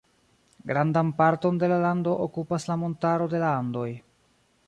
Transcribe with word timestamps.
Grandan 0.69 1.11
parton 1.19 1.59
de 1.63 1.69
la 1.73 1.77
lando 1.83 2.15
okupas 2.27 2.67
la 2.71 2.79
montaro 2.85 3.31
de 3.35 3.43
la 3.47 3.51
Andoj. 3.61 3.89